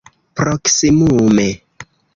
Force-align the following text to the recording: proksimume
proksimume 0.37 1.47